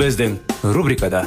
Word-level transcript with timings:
Біздің 0.00 0.38
рубрикада 0.72 1.26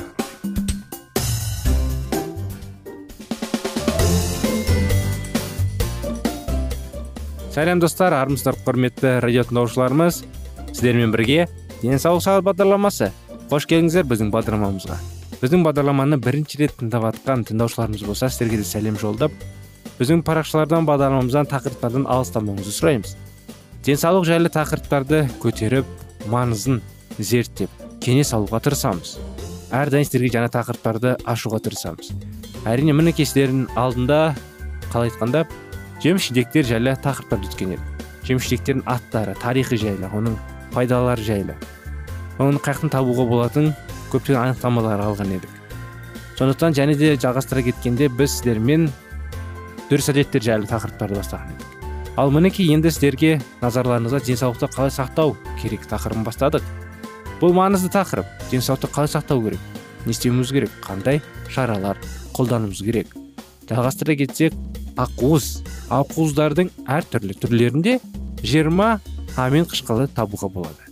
сәлем 7.53 7.83
достар 7.83 8.15
армысыздар 8.17 8.57
құрметті 8.65 9.11
радио 9.21 9.43
тыңдаушыларымыз 9.45 10.17
сіздермен 10.71 11.13
бірге 11.13 11.45
денсаулық 11.83 12.25
сағат 12.25 12.47
бағдарламасы 12.47 13.11
қош 13.53 13.69
келдіңіздер 13.69 14.09
біздің 14.09 14.33
бағдарламамызға 14.33 14.97
біздің 15.43 15.67
бағдарламаны 15.69 16.17
бірінші 16.25 16.63
рет 16.63 16.73
тыңдап 16.81 17.11
жатқан 17.11 17.45
тыңдаушыларымыз 17.51 18.07
болса 18.09 18.31
сіздерге 18.33 18.63
де 18.63 18.67
сәлем 18.71 18.97
жолдап 18.97 19.37
біздің 19.99 20.25
парақшалардан 20.25 20.89
бағдарламамыздан 20.89 21.51
тақырыптардан 21.53 22.09
алыстамауыңызды 22.09 22.73
сұраймыз 22.79 23.15
денсаулық 23.85 24.25
жайлы 24.33 24.55
тақырыптарды 24.57 25.27
көтеріп 25.45 26.29
маңызын 26.33 26.81
зерттеп 27.19 27.82
кеңес 28.03 28.33
алуға 28.35 28.59
тырысамыз. 28.67 29.15
Әрдайым 29.73 30.05
сіздерге 30.05 30.33
жаңа 30.35 30.51
тақырыптарды 30.53 31.15
ашуға 31.23 31.63
тырысамыз. 31.63 32.11
Әрине 32.67 32.93
мінекей 32.93 33.25
сіздердің 33.25 33.65
алдында 33.79 34.19
қалай 34.91 35.09
айтқанда 35.09 35.47
жеміс 36.03 36.29
жидектер 36.29 36.67
жайлы 36.67 36.93
тақырыптарды 37.03 37.49
өткен 37.49 37.75
едік 37.77 37.93
жеміс 38.27 38.47
жидектердің 38.47 38.83
аттары 38.87 39.35
тарихы 39.39 39.77
жайлы 39.79 40.07
оның 40.15 40.37
пайдалары 40.73 41.23
жайлы. 41.23 41.55
Оны 42.39 42.61
қаяқтан 42.63 42.91
табуға 42.93 43.25
болатын 43.29 43.73
көптеген 44.11 44.39
анықтамалар 44.39 45.03
алған 45.03 45.35
едік. 45.37 45.49
Сондықтан 46.37 46.75
және 46.77 46.95
де 46.97 47.13
жалғастыра 47.19 47.65
кеткенде 47.67 48.09
біз 48.09 48.37
сіздермен 48.37 48.87
дұрыс 49.89 50.09
әдеттер 50.13 50.43
жайлы 50.43 50.69
тақырыптарды 50.71 51.19
бастаған 51.19 51.51
едік. 51.53 51.67
Ал 52.17 52.31
мінекей 52.31 52.71
енді 52.73 52.93
сіздерге 52.93 53.35
назарларыңызға 53.61 54.23
денсаулықты 54.25 54.71
қалай 54.73 54.93
сақтау 54.93 55.35
керек 55.61 55.85
тақырыбын 55.89 56.25
бастадық. 56.25 56.63
Бұл 57.41 57.55
маңызды 57.57 57.89
тақырып. 57.93 58.27
Денсаулықты 58.51 58.89
қалай 58.93 59.11
сақтау 59.11 59.43
керек? 59.45 59.59
Не 60.05 60.11
істеуіміз 60.11 60.51
керек? 60.51 60.71
Қандай 60.83 61.21
шаралар 61.49 61.99
қолдануымыз 62.35 62.83
керек? 62.83 63.13
Жалғастыра 63.69 64.15
кетсек 64.19 64.53
ақуыз. 64.99 65.63
Ақуыздардың 65.93 66.71
әртүрлі 66.89 67.35
түрлерінде 67.41 67.97
жиырма 68.43 68.99
амин 69.37 69.67
қышқылы 69.69 70.07
табуға 70.15 70.49
болады. 70.53 70.89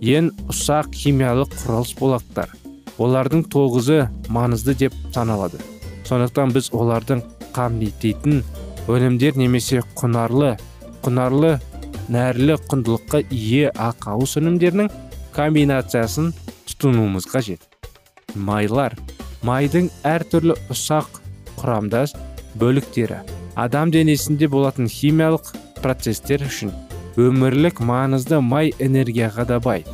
Ең 0.00 0.30
ұсақ 0.52 0.92
химиялық 0.94 1.54
құралыс 1.62 1.94
болаттар. 1.98 2.50
Олардың 2.98 3.46
тоғызы 3.50 4.04
маңызды 4.30 4.76
деп 4.84 4.94
саналады. 5.14 5.58
Сондықтан 6.04 6.52
біз 6.54 6.70
олардың 6.76 7.22
қамтитын 7.56 8.42
өнімдер 8.90 9.38
немесе 9.40 9.80
құнарлы 9.96 10.54
құнарлы 11.04 11.54
нәрлі 12.12 12.58
құндылыққа 12.68 13.22
ие 13.32 13.70
ақауыз 13.72 14.36
өнімдерінің 14.40 14.90
комбинациясын 15.34 16.32
тұтынуымыз 16.70 17.28
қажет. 17.30 17.60
Майлар 18.34 18.96
майдың 19.44 19.90
әртүрлі 20.06 20.56
ұсақ 20.72 21.20
құрамдас 21.60 22.14
бөліктері 22.58 23.20
адам 23.60 23.92
денесінде 23.94 24.48
болатын 24.50 24.88
химиялық 24.90 25.52
процестер 25.82 26.42
үшін 26.46 26.72
өмірлік 27.20 27.82
маңызды 27.84 28.40
май 28.42 28.72
энергияға 28.82 29.44
да 29.50 29.60
бай. 29.62 29.84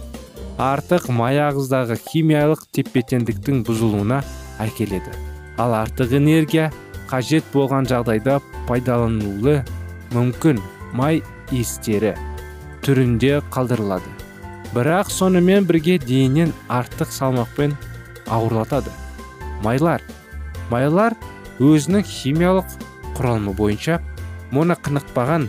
Артық 0.60 1.08
май 1.12 1.40
ағыздағы 1.40 1.96
химиялық 2.00 2.66
тепе 2.72 3.02
теңдіктің 3.12 3.62
бұзылуына 3.68 4.22
әкеледі. 4.60 5.12
Ал 5.60 5.74
артық 5.76 6.16
энергия 6.16 6.70
қажет 7.10 7.44
болған 7.52 7.88
жағдайда 7.90 8.40
пайдаланылуы 8.68 9.60
мүмкін. 10.14 10.60
Май 10.96 11.22
иістері 11.52 12.16
түрінде 12.84 13.40
қалдырылады. 13.52 14.29
Бірақ 14.74 15.10
сонымен 15.10 15.66
бірге 15.66 15.98
денен 15.98 16.52
артық 16.68 17.10
салмақпен 17.10 17.74
ауырлатады. 18.30 18.90
Майлар. 19.64 20.02
Майлар 20.70 21.16
өзінің 21.58 22.04
химиялық 22.06 22.76
құралымы 23.18 23.54
бойынша 23.58 23.98
моноқанықпаған 24.54 25.48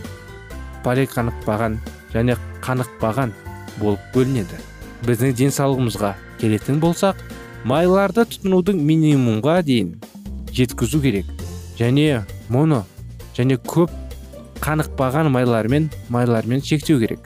полиқанықпаған 0.84 1.78
және 2.14 2.36
қанықпаған 2.64 3.32
болып 3.78 4.02
бөлінеді. 4.14 4.58
Біздің 5.06 5.36
денсаулығымызға 5.38 6.14
келетін 6.42 6.80
болсақ 6.82 7.22
майларды 7.64 8.26
тұтынудың 8.26 8.82
минимумға 8.82 9.60
дейін 9.66 9.94
жеткізу 10.50 11.00
керек 11.02 11.30
және 11.78 12.24
моно 12.50 12.82
және 13.38 13.56
көп 13.62 13.94
қанықпаған 14.62 15.30
майлармен 15.30 15.88
майлармен 16.10 16.60
шектеу 16.62 16.98
керек. 16.98 17.22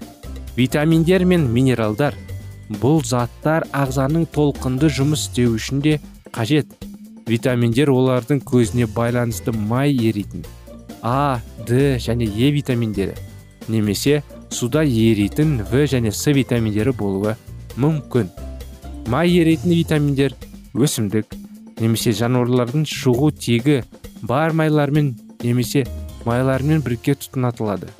Витаминдер 0.56 1.25
мен 1.25 1.47
минералдар. 1.53 2.15
Бұл 2.81 3.03
заттар 3.06 3.67
ағзаның 3.77 4.27
толқынды 4.34 4.89
жұмыс 4.91 5.28
істеу 5.28 5.55
үшін 5.55 5.83
де 5.84 6.00
қажет. 6.34 6.67
Витаминдер 7.27 7.91
олардың 7.93 8.41
көзіне 8.47 8.89
байланысты 8.91 9.53
май 9.53 9.93
еритін. 9.93 10.44
А 11.03 11.41
д 11.67 11.99
және 11.99 12.27
е 12.27 12.50
витаминдері. 12.53 13.15
Немесе 13.69 14.22
суда 14.50 14.83
еритін 14.83 15.62
в 15.71 15.87
және 15.87 16.11
с 16.11 16.27
витаминдері 16.33 16.93
болуы 16.93 17.37
мүмкін. 17.77 18.31
Май 19.06 19.31
еритін 19.31 19.71
витаминдер 19.71 20.34
өсімдік 20.75 21.27
немесе 21.81 22.12
жануарлардың 22.17 22.87
шығу 22.88 23.31
тегі 23.37 23.83
бар 24.23 24.53
майлармен 24.53 25.15
немесе 25.43 25.84
майлармен 26.25 26.81
бірге 26.83 27.15
тұтынатылады. 27.15 27.91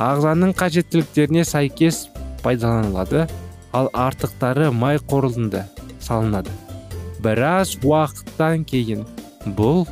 Ағзаның 0.00 0.54
қажеттіліктеріне 0.56 1.42
сәйкес 1.44 2.06
пайдаланылады 2.40 3.26
ал 3.76 3.90
артықтары 3.92 4.70
май 4.72 4.96
қорытынды 4.96 5.66
салынады. 6.00 6.54
Біраз 7.20 7.74
уақыттан 7.84 8.64
кейін 8.64 9.04
бұл 9.58 9.84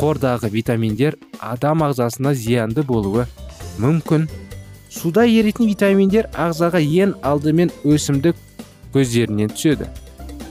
қордағы 0.00 0.48
витаминдер 0.54 1.18
адам 1.44 1.84
ағзасына 1.84 2.32
зиянды 2.32 2.86
болуы 2.88 3.26
мүмкін. 3.82 4.30
Суда 4.88 5.26
еритін 5.28 5.68
витаминдер 5.68 6.30
ағзаға 6.32 6.80
ең 6.80 7.14
алдымен 7.20 7.72
өсімдік 7.84 8.40
көздерінен 8.96 9.52
түседі. 9.52 9.90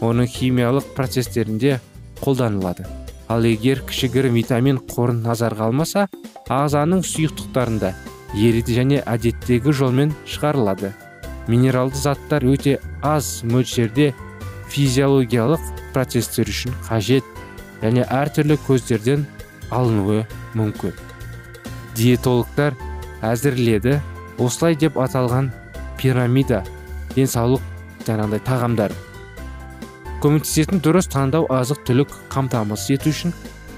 Оның 0.06 0.30
химиялық 0.30 0.94
процестерінде 0.94 1.80
қолданылады. 2.22 2.86
Ал 3.28 3.42
егер 3.48 3.82
кішігірім 3.90 4.38
витамин 4.38 4.78
қорын 4.78 5.24
назарға 5.26 5.72
алмаса 5.72 6.10
ағзаның 6.46 7.02
сұйықтықтарында 7.08 7.96
ериді 8.34 8.76
және 8.78 9.02
әдеттегі 9.06 9.74
жолмен 9.74 10.14
шығарылады. 10.28 10.94
Минералды 11.48 12.00
заттар 12.00 12.46
өте 12.48 12.80
аз 13.02 13.44
мөлшерде 13.44 14.14
физиологиялық 14.72 15.62
процестер 15.94 16.50
үшін 16.50 16.76
қажет 16.88 17.28
және 17.84 18.06
әртүрлі 18.08 18.58
көздерден 18.68 19.26
алынуы 19.72 20.24
мүмкін. 20.56 20.94
Диетологтар 21.96 22.78
әзірледі. 23.22 24.00
Осылай 24.42 24.74
деп 24.76 24.96
аталған 24.98 25.52
пирамида 26.00 26.64
денсаулық 27.14 27.62
жаңағыдай 28.08 28.42
тағамдар. 28.48 28.96
Көмектесетін 30.24 30.82
дұрыс 30.82 31.12
таңдау 31.14 31.46
азық 31.54 31.84
түлік 31.86 32.16
қамтамасыз 32.34 32.96
ету 32.98 33.14
үшін 33.14 33.36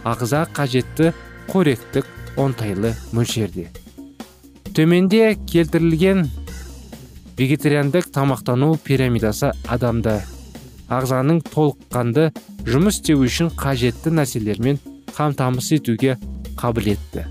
ағза 0.08 0.46
қажетті 0.56 1.12
қоректік 1.50 2.08
оңтайлы 2.40 2.94
мөлшерде. 3.12 3.68
Төменде 4.76 5.38
келтірілген 5.48 6.26
вегетариандық 7.40 8.10
тамақтану 8.16 8.74
пирамидасы 8.84 9.54
адамда 9.72 10.18
ағзаның 10.92 11.40
толыққанды 11.48 12.30
жұмыс 12.68 13.00
істеу 13.00 13.24
үшін 13.24 13.54
қажетті 13.56 14.12
нәрселермен 14.20 14.82
қамтамасыз 15.16 15.80
етуге 15.80 16.18
қабілетті 16.60 17.24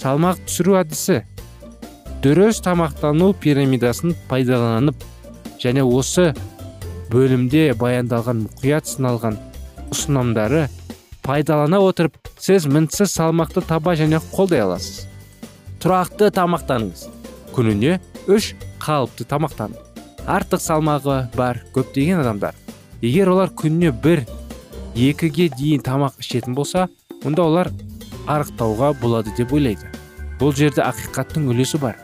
салмақ 0.00 0.40
түсіру 0.46 0.76
әдісі. 0.80 1.22
Дұрыс 2.24 2.60
тамақтану 2.64 3.32
пирамидасын 3.40 4.14
пайдаланып 4.30 5.04
және 5.62 5.84
осы 5.84 6.30
бөлімде 7.12 7.74
баяндалған 7.80 8.46
мұқият 8.46 8.88
сыналған 8.90 9.36
ұсынымдары 9.92 10.66
пайдалана 11.26 11.80
отырып 11.84 12.16
сіз 12.38 12.66
мінсіз 12.70 13.12
салмақты 13.12 13.62
таба 13.68 13.96
және 13.98 14.20
қолдай 14.32 14.64
аласыз. 14.64 15.06
Тұрақты 15.86 16.32
тамақтаныңыз. 16.34 17.04
Күніне 17.54 18.00
үш 18.26 18.56
қалыпты 18.82 19.22
тамақтану 19.30 19.78
артық 20.26 20.58
салмағы 20.58 21.18
бар 21.36 21.60
көптеген 21.76 22.24
адамдар. 22.24 22.56
Егер 23.04 23.30
олар 23.30 23.52
күніне 23.54 23.92
бір 23.94 24.24
екіге 24.98 25.46
дейін 25.54 25.84
тамақ 25.86 26.18
ішетін 26.18 26.58
болса 26.58 26.88
онда 27.22 27.46
олар 27.46 27.70
арықтауға 28.26 28.96
болады 28.98 29.30
деп 29.38 29.54
ойлайды. 29.54 29.86
Бұл 30.42 30.56
жерде 30.58 30.82
ақиқаттың 30.82 31.46
үлесі 31.54 31.78
бар. 31.78 31.94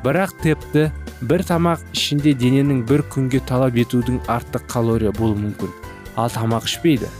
Бірақ 0.00 0.32
тіпті 0.40 0.88
бір 1.20 1.44
тамақ 1.44 1.84
ішінде 1.92 2.32
дененің 2.40 2.86
бір 2.88 3.04
күнге 3.12 3.44
талап 3.44 3.76
етудің 3.76 4.22
артық 4.32 4.64
калория 4.72 5.12
болуы 5.12 5.44
мүмкін. 5.44 5.76
Ал 6.16 6.32
тамақ 6.32 6.72
ішпейді. 6.72 7.12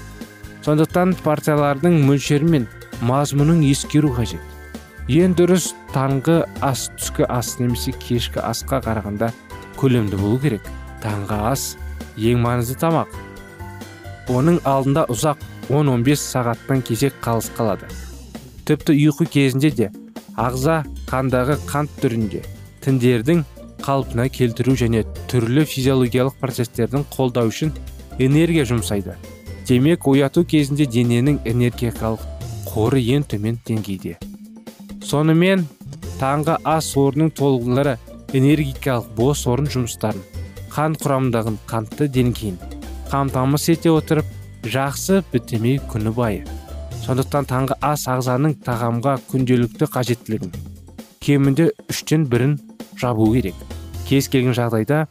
Сондықтан 0.64 1.18
партиялардың 1.20 2.00
мөлшері 2.08 2.54
мен 2.56 2.70
мазмұнын 3.04 3.66
ескеру 3.68 4.16
қажет. 4.16 4.55
Ең 5.06 5.36
дұрыс 5.38 5.68
таңғы 5.94 6.40
ас 6.66 6.88
түскі 6.98 7.28
ас 7.30 7.52
немесе 7.60 7.92
кешкі 7.94 8.40
асқа 8.42 8.80
қарағанда 8.82 9.30
көлемді 9.78 10.18
болу 10.18 10.40
керек. 10.42 10.66
Таңғы 11.02 11.38
ас 11.52 11.66
ең 12.18 12.42
маңызды 12.42 12.74
тамақ. 12.80 13.12
Оның 14.26 14.58
алдында 14.66 15.06
ұзақ 15.12 15.44
10-15 15.70 16.24
сағаттан 16.24 16.82
кезек 16.82 17.14
қалыс 17.22 17.52
қалады. 17.54 17.86
Тіпті 18.66 18.98
ұйқы 18.98 19.28
кезінде 19.30 19.70
де 19.70 19.92
ағза 20.34 20.82
қандағы 21.06 21.60
қант 21.70 21.94
түрінде 22.02 22.42
тіндердің 22.82 23.44
қалпына 23.86 24.26
келтіру 24.34 24.74
және 24.74 25.04
түрлі 25.30 25.62
физиологиялық 25.70 26.40
процестердің 26.42 27.06
қолдау 27.14 27.54
үшін 27.54 27.70
энергия 28.18 28.66
жұмсайды. 28.66 29.14
Демек 29.68 30.06
ояту 30.10 30.42
кезінде 30.42 30.86
дененің 30.90 31.44
энергетикалық 31.46 32.26
қоры 32.66 33.02
ең 33.14 33.26
төмен 33.30 33.62
деңгейде. 33.66 34.18
Сонымен 35.06 35.62
таңғы 36.20 36.56
ас 36.66 36.88
орнының 36.98 37.30
толығындары 37.38 37.94
энергетикалық 38.34 39.12
бос 39.18 39.44
орын 39.50 39.68
жұмыстарын 39.70 40.24
қан 40.72 40.96
құрамындағы 41.02 41.52
қантты 41.70 42.08
деңгейін 42.16 42.56
қамтамасыз 43.12 43.76
ете 43.76 43.92
отырып 43.94 44.32
жақсы 44.66 45.22
бітемей 45.32 45.78
күні 45.92 46.10
байы. 46.16 46.42
Сондықтан 47.04 47.46
таңғы 47.46 47.76
ас 47.86 48.06
ағзаның 48.10 48.56
тағамға 48.66 49.12
күнделікті 49.30 49.86
қажеттілігін 49.94 50.54
кемінде 51.22 51.68
үштен 51.90 52.24
бірін 52.30 52.56
жабу 52.98 53.28
керек. 53.34 53.54
Кез 54.08 54.26
келген 54.30 54.56
жағдайда 54.58 55.04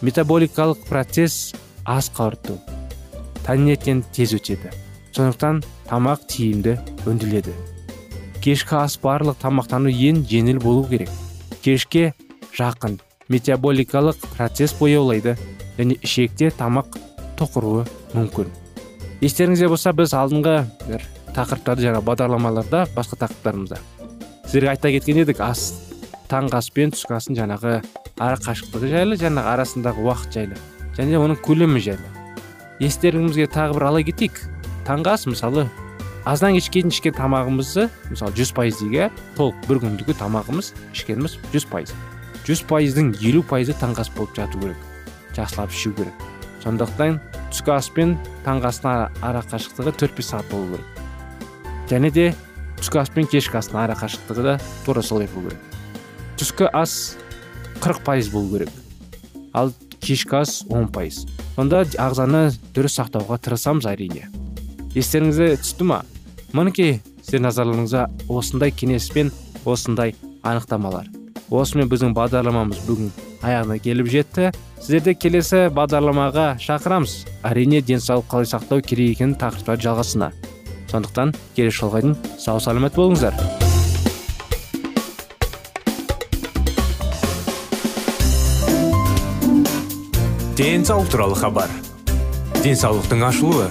метаболикалық 0.00 0.86
процесс 0.88 1.52
ас 1.84 2.08
қорыту 2.16 2.56
таңертең 3.44 4.00
тез 4.16 4.32
өтеді. 4.38 4.72
Сондықтан 5.12 5.60
тамақ 5.90 6.24
тиімді 6.32 6.78
өңделеді 7.04 7.52
кешкі 8.40 8.78
ас 8.80 8.96
барлық 9.00 9.36
тамақтану 9.42 9.92
ең 9.92 10.22
жеңіл 10.28 10.60
болу 10.62 10.86
керек. 10.88 11.10
Кешке 11.62 12.14
жақын 12.56 12.96
метаболикалық 13.28 14.16
процесс 14.32 14.72
бояулайды 14.78 15.36
және 15.76 15.98
ішекте 16.00 16.50
тамақ 16.56 16.96
тоқыруы 17.36 17.84
мүмкін. 18.14 18.48
Естеріңізде 19.20 19.68
болса 19.68 19.92
біз 19.92 20.14
алдыңғы 20.16 20.54
бір 20.86 21.04
тақырыптарды 21.36 21.84
жаңа 21.84 22.00
бағдарламаларда 22.06 22.86
басқа 22.96 23.20
тақырыптарымызда. 23.26 23.80
Сіздерге 24.46 24.72
айта 24.72 24.92
кеткен 24.94 25.20
едік 25.22 25.42
ас 25.44 25.66
таңғы 26.32 26.56
ас 26.58 26.70
пен 26.72 26.94
түскі 26.94 27.18
асын 27.18 27.36
жаңағы 27.36 27.76
ара 28.20 28.40
қашықтығы 28.40 28.90
жайлы 28.94 29.20
жаңағы 29.20 29.52
арасындағы 29.52 30.06
уақыт 30.06 30.38
жайлы 30.38 30.58
және 30.96 31.20
оның 31.20 31.38
көлемі 31.44 31.82
жайлы. 31.84 32.08
Естеріңізге 32.80 33.50
тағы 33.52 33.76
бір 33.76 33.86
ала 33.90 34.02
кетейік. 34.02 34.40
Таңғы 34.88 35.12
ас 35.12 35.26
мысалы 35.28 35.68
аздан 36.24 36.54
кешке 36.56 36.80
дейін 36.80 36.92
ішкен 36.92 37.14
тамағымызды 37.16 37.86
мысалы 38.10 38.34
жүз 38.36 38.52
пайыз 38.56 38.80
дейік 38.80 38.96
иә 38.96 39.06
толық 39.38 39.66
бір 39.68 39.80
күндікі 39.84 40.16
тамағымыз 40.20 40.72
ішкеніміз 40.92 41.38
жүз 41.54 41.66
пайыз. 41.70 41.94
Жүз 42.46 42.64
пайыздың 42.68 43.14
елу 43.24 43.42
пайызы 43.46 43.76
таңғы 43.80 44.04
ас 44.04 44.10
болып 44.16 44.36
жату 44.36 44.60
керек 44.60 44.76
жақсылап 45.36 45.72
ішу 45.72 45.92
керек. 45.96 46.14
Сондықтан 46.64 47.20
түскі 47.52 47.74
ас 47.76 47.88
пен 47.94 48.16
таңғы 48.44 48.70
астың 48.70 49.22
ара 49.24 49.42
қашықтығы 49.48 49.94
төрт 49.96 50.16
бес 50.18 50.32
сағат 50.32 50.50
болу 50.52 50.74
керек. 50.74 50.86
Және 51.90 52.10
де 52.10 52.26
түскі 52.80 53.00
ас 53.00 53.12
пен 53.14 53.28
кешкі 53.30 53.60
астың 53.60 53.80
ара 53.84 53.96
қашықтығы 53.96 54.44
да 54.44 54.58
тура 54.84 55.02
солай 55.02 55.30
болу 55.34 55.48
керек. 55.48 55.62
Түскі 56.40 56.68
ас 56.72 57.16
қырық 57.80 58.04
пайыз 58.04 58.28
болу 58.32 58.58
керек 58.58 58.70
ал 59.54 59.72
кешкі 60.00 60.42
ас 60.42 60.60
он 60.68 60.88
пайыз. 60.88 61.24
Сонда 61.56 61.84
ағзаны 61.84 62.50
дұрыс 62.74 63.00
сақтауға 63.00 63.40
тырысамыз 63.44 63.88
әрине. 63.90 64.28
Естеріңізге 64.94 65.54
түсті 65.62 65.86
ма? 65.86 66.02
Мінекей 66.56 66.98
сіздердің 67.22 67.46
назарларыңызға 67.46 68.04
осындай 68.32 68.72
кеңес 68.74 69.10
пен 69.14 69.30
осындай 69.64 70.16
анықтамалар. 70.42 71.06
Осымен 71.50 71.90
біздің 71.90 72.14
бағдарламамыз 72.14 72.82
бүгін 72.86 73.12
аяғына 73.42 73.78
келіп 73.82 74.10
жетті. 74.10 74.50
Сіздерді 74.80 75.14
келесі 75.18 75.64
бағдарламаға 75.74 76.52
шақырамыз. 76.62 77.16
Әрине 77.46 77.82
денсаулық 77.82 78.30
қалай 78.30 78.48
сақтау 78.50 78.82
керек 78.82 79.16
екенін 79.16 79.36
тақырыптар 79.40 79.82
жалғасына. 79.82 80.30
Сондықтан 80.90 81.34
келесі 81.56 81.82
жолға 81.82 82.02
дейін 82.04 82.16
сау 82.38 82.62
саламат 82.62 82.96
болыңыздар. 82.98 83.36
Денсаулық 90.60 91.08
туралы 91.12 91.38
хабар. 91.40 91.70
Денсаулықтың 92.62 93.22
ашылуы. 93.24 93.70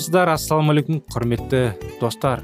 Армысыздар 0.00 0.30
ассалаумағалейкум 0.32 1.00
құрметті 1.12 1.58
достар. 2.00 2.40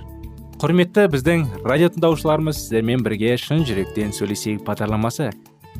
Құрметті 0.61 1.07
біздің 1.09 1.45
радио 1.65 1.89
тыңдаушыларымыз 1.95 2.59
сіздермен 2.59 3.01
бірге 3.01 3.31
шын 3.41 3.63
жүректен 3.65 4.13
сөйлесейік 4.13 4.61
бағдарламасы. 4.67 5.31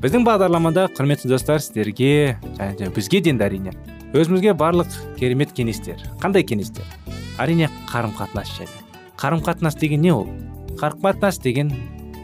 Біздің 0.01 0.25
бағдарламада 0.25 0.87
құрметті 0.97 1.29
достар 1.29 1.61
сіздерге 1.61 2.39
және 2.57 2.89
бізге 2.97 3.21
де 3.21 3.37
әрине 3.37 3.77
өзімізге 4.17 4.57
барлық 4.57 4.89
керемет 5.21 5.53
кеңестер. 5.53 6.01
Қандай 6.23 6.47
кеңестер? 6.49 6.89
Әрине 7.37 7.69
қарым 7.93 8.17
қатынас 8.17 8.57
жайлы 8.57 8.81
қарым 9.21 9.45
қатынас 9.45 9.77
деген 9.77 10.01
не 10.01 10.15
ол? 10.17 10.25
Қарым 10.81 11.05
қатынас 11.05 11.43
деген 11.43 11.75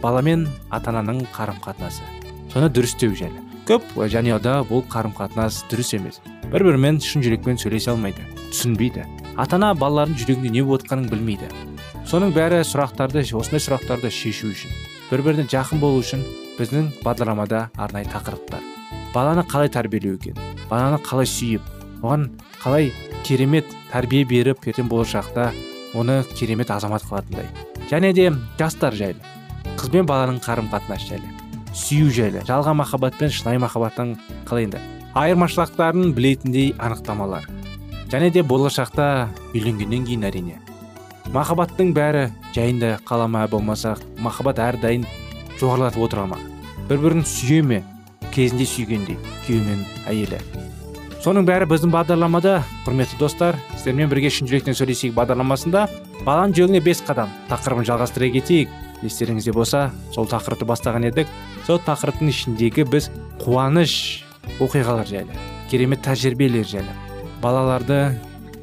бала 0.01 0.23
мен 0.23 0.49
ата 0.71 0.95
ананың 0.95 1.27
қарым 1.37 1.61
қатынасы 1.61 2.09
соны 2.55 2.73
дұрыстеу 2.73 3.13
жайлы 3.13 3.45
көп 3.69 3.85
жанұяда 4.01 4.63
бұл 4.71 4.87
қарым 4.89 5.13
қатынас 5.13 5.67
дұрыс 5.69 5.93
емес. 5.99 6.23
Бір 6.49 6.65
бірімен 6.71 7.01
шын 7.05 7.25
жүрекпен 7.25 7.61
сөйлесе 7.61 7.93
алмайды 7.93 8.25
түсінбейді. 8.49 9.05
Ата 9.37 9.57
ана 9.57 9.73
балалардың 9.79 10.19
жүрегінде 10.21 10.51
не 10.53 10.63
болып 10.63 10.85
жатқанын 10.85 11.11
білмейді. 11.11 11.49
Соның 12.09 12.33
бәрі 12.35 12.63
сұрақтарды 12.67 13.23
осындай 13.23 13.63
сұрақтарды 13.63 14.11
шешу 14.11 14.53
үшін 14.53 14.73
бір 15.11 15.23
біріне 15.27 15.47
жақын 15.53 15.81
болу 15.81 16.01
үшін 16.03 16.25
біздің 16.59 16.91
бағдарламада 17.05 17.67
арнайы 17.77 18.09
тақырыптар. 18.13 18.63
Баланы 19.15 19.45
қалай 19.49 19.69
тәрбиелеу 19.73 20.17
екен? 20.17 20.39
Баланы 20.71 20.99
қалай 21.05 21.29
сүйіп 21.29 21.63
оған 22.03 22.31
қалай 22.63 22.93
керемет 23.25 23.69
тәрбие 23.93 24.25
беріп 24.25 24.67
ертең 24.67 24.89
болашақта 24.89 25.53
оны 25.95 26.23
керемет 26.35 26.71
азамат 26.71 27.05
қылатындай. 27.05 27.47
Және 27.91 28.13
де 28.17 28.33
жастар 28.59 28.97
жайлы 28.97 29.21
қыз 29.77 29.93
бен 29.93 30.07
баланың 30.09 30.41
қарым 30.45 30.69
қатынасы 30.73 31.13
жайлы 31.13 31.29
сүю 31.73 32.11
жайлы 32.13 32.43
жалған 32.49 32.77
махаббат 32.81 33.17
пен 33.19 33.31
шынайы 33.33 33.61
махаббаттың 33.63 34.15
қалай 34.49 34.69
енді 34.69 34.81
айырмашылықтарын 35.15 36.13
білетіндей 36.17 36.75
анықтамалар. 36.79 37.49
Және 38.13 38.31
де 38.31 38.43
болашақта 38.45 39.31
үйленгеннен 39.55 40.05
кейін 40.05 40.27
әрине. 40.29 40.59
Махаббаттың 41.33 41.95
бәрі 41.97 42.27
жайында 42.53 42.99
қала 43.09 43.29
ма 43.31 43.47
болмаса 43.49 43.95
махаббат 44.21 44.61
әрдайым 44.61 45.07
жоғарылатып 45.61 46.03
отыра 46.05 46.27
ма 46.29 46.39
бір 46.91 47.01
бірін 47.07 47.25
сүйе 47.25 47.63
ме 47.65 47.79
кезінде 48.35 48.67
сүйгендей 48.69 49.17
күйеуі 49.47 49.65
мен 49.65 49.87
әйелі? 50.11 50.43
Соның 51.23 51.47
бәрі 51.47 51.69
біздің 51.71 51.93
бағдарламада. 51.95 52.57
Құрметті 52.83 53.17
достар 53.21 53.57
сіздермен 53.77 54.11
бірге 54.11 54.33
шын 54.35 54.49
жүректен 54.51 54.75
сөйлесейік 54.75 55.15
бағдарламасында. 55.15 55.85
Баланың 56.27 56.57
жүрегіне 56.59 56.81
бес 56.83 56.99
қадам 57.07 57.31
тақырыбын 57.47 57.87
жалғастыра 57.87 58.33
кетейік. 58.35 58.75
Естеріңізде 59.07 59.55
болса 59.55 59.85
сол 60.11 60.27
тақырыпты 60.27 60.67
бастаған 60.67 61.07
едік. 61.13 61.31
Сол 61.69 61.79
тақырыптың 61.87 62.35
ішіндегі 62.35 62.89
біз 62.91 63.09
қуаныш 63.45 63.95
оқиғалар 64.59 65.07
жайлы 65.07 65.39
керемет 65.71 66.03
тәжірибелер 66.03 66.67
жайлы 66.67 67.12
балаларды 67.43 67.99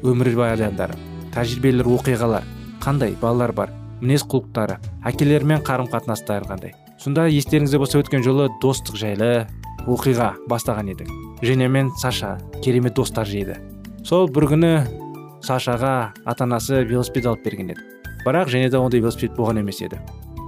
өмірбаяндары 0.02 0.96
тәжірибелер 1.34 1.88
оқиғалар 1.98 2.46
қандай 2.80 3.14
балалар 3.20 3.52
бар 3.52 3.74
мінез 4.00 4.24
құлықтары 4.24 4.78
әкелермен 5.06 5.60
қарым 5.64 5.90
қатынастары 5.92 6.48
қандай. 6.48 6.72
Сонда 7.00 7.26
естеріңізде 7.28 7.78
болса 7.80 8.00
өткен 8.00 8.24
жолы 8.24 8.48
достық 8.62 8.96
жайлы 9.00 9.46
оқиға 9.88 10.32
бастаған 10.48 10.90
едік. 10.92 11.08
Женя 11.42 11.68
мен 11.68 11.90
саша 12.00 12.38
керемет 12.64 12.94
достар 12.96 13.28
жейді. 13.28 13.58
Сол 14.04 14.28
бір 14.32 14.48
күні 14.52 14.72
сашаға 15.44 16.12
ата 16.24 16.44
анасы 16.44 16.82
велосипед 16.84 17.26
алып 17.28 17.44
берген 17.44 17.72
еді. 17.74 17.84
Бірақ 18.24 18.52
және 18.52 18.70
де 18.70 18.76
ондай 18.80 19.00
велосипед 19.00 19.36
болған 19.36 19.60
емес 19.60 19.80
еді. 19.80 20.00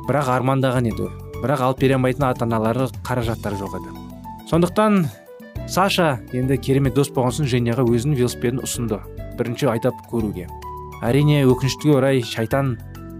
Бірақ 0.08 0.28
армандаған 0.32 0.88
еді. 0.92 1.08
Бірақ 1.42 1.64
алып 1.68 1.80
бере 1.84 1.96
алмайтын 1.96 2.28
ата 2.28 2.44
аналары 2.44 2.88
қаражаттары 3.04 3.60
жоқ 3.60 3.78
еді. 3.80 3.96
Сондықтан 4.50 5.06
саша 5.68 6.20
енді 6.32 6.58
керемет 6.58 6.94
дос 6.94 7.10
болған 7.12 7.36
соң 7.38 7.48
женяға 7.50 7.84
өзінің 7.86 8.18
велосипедін 8.18 8.62
ұсынды. 8.66 8.98
Бірінші 9.38 9.68
айдап 9.72 9.98
көруге. 10.10 10.48
Әрине 11.02 11.42
өкінішке 11.48 11.94
орай 11.96 12.22
шайтан 12.22 12.76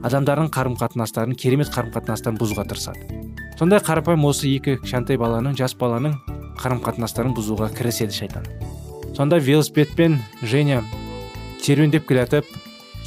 адамдардың 0.06 0.50
қарым 0.54 0.76
қатынастарын 0.80 1.36
керемет 1.38 1.70
қарым 1.72 1.92
қатынастарын 1.94 2.38
бұзуға 2.40 2.66
тырысады. 2.70 3.22
Сондай 3.58 3.80
қарапайым 3.84 4.26
осы 4.26 4.50
екі 4.50 4.76
кішкентай 4.82 5.18
баланың 5.20 5.56
жас 5.58 5.74
баланың 5.78 6.18
қарым 6.58 6.82
қатынастарын 6.84 7.34
бұзуға 7.36 7.70
кіріседі 7.76 8.16
шайтан. 8.16 8.46
Сонда 9.16 9.38
велосипедпен 9.38 10.18
женя 10.42 10.82
серуендеп 11.62 12.08
келе 12.08 12.24
жатып 12.26 12.48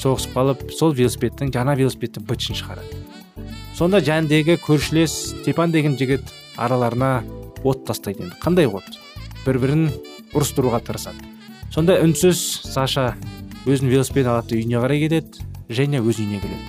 соғысып 0.02 0.36
қалып 0.36 0.68
сол 0.76 0.94
велосипедтің 0.96 1.52
жаңа 1.56 1.76
велосипедтің 1.80 2.28
бытышын 2.30 2.60
шығарады. 2.62 3.02
Сонда 3.76 4.00
жәндегі 4.00 4.60
көршілес 4.64 5.16
степан 5.42 5.72
деген 5.76 5.98
жігіт 6.00 6.30
араларына 6.56 7.24
от 7.64 7.84
тастайды 7.88 8.24
енді. 8.24 8.38
Қандай 8.44 8.70
от? 8.72 9.05
Бір 9.46 9.60
бірін 9.62 9.86
ұрыстыруға 10.34 10.82
тырысады. 10.86 11.22
Сонда 11.74 12.00
үнсіз 12.04 12.40
саша 12.66 13.14
өзінің 13.66 13.92
велосипедін 13.94 14.32
алады 14.34 14.58
үйіне 14.58 14.82
қарай 14.82 15.02
кетеді 15.06 15.46
женя 15.70 16.02
өз 16.02 16.20
үйіне 16.22 16.42
келеді. 16.42 16.62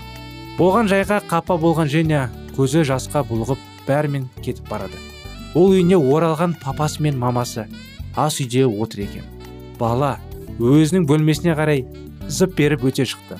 Болған 0.59 0.89
жайға 0.91 1.21
қапа 1.29 1.59
болған 1.61 1.91
женя 1.93 2.27
көзі 2.57 2.85
жасқа 2.89 3.25
бұлғып 3.29 3.61
бәрімен 3.89 4.29
кетіп 4.43 4.69
барады. 4.71 4.99
Ол 5.55 5.73
үйіне 5.73 5.97
оралған 5.97 6.57
папасы 6.63 7.03
мен 7.05 7.19
мамасы 7.21 7.67
ас 8.17 8.41
үйде 8.41 8.67
отыр 8.67 9.05
екен. 9.07 9.25
Бала 9.79 10.17
өзінің 10.59 11.07
бөлмесіне 11.09 11.57
қарай 11.57 11.85
зып 12.29 12.57
беріп 12.57 12.85
өте 12.89 13.05
шықты. 13.05 13.39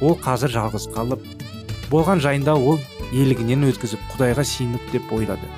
Ол 0.00 0.16
қазір 0.20 0.52
жалғыз 0.56 0.88
қалып 0.96 1.24
болған 1.90 2.20
жайында 2.24 2.56
ол 2.56 2.80
елігінен 3.12 3.68
өткізіп 3.70 4.00
құдайға 4.14 4.44
сиынып 4.44 4.92
деп 4.92 5.12
ойлады. 5.12 5.48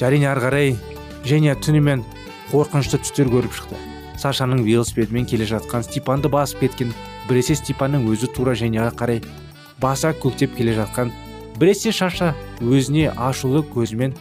Әрине 0.00 0.30
ары 0.30 0.42
қарай 0.46 0.76
женя 1.24 1.54
түнімен 1.58 2.04
қорқынышты 2.52 3.00
түстер 3.02 3.30
көріп 3.32 3.54
шықты. 3.56 3.78
Сашаның 4.16 4.62
велосипедімен 4.64 5.26
келе 5.28 5.46
жатқан 5.48 5.84
степанды 5.84 6.30
басып 6.32 6.62
кеткен 6.64 6.92
біресе 7.28 7.56
степанның 7.58 8.06
өзі 8.12 8.30
тура 8.32 8.54
женяға 8.56 8.92
қарай 8.96 9.20
баса 9.82 10.12
көктеп 10.16 10.54
келе 10.56 10.76
жатқан 10.78 11.10
біресе 11.60 11.92
шаша 11.92 12.34
өзіне 12.60 13.10
ашулы 13.12 13.64
көзімен 13.74 14.14